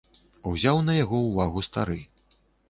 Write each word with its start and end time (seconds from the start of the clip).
Узяў 0.51 0.81
на 0.87 0.95
яго 1.03 1.19
ўвагу 1.27 1.63
стары. 1.69 1.99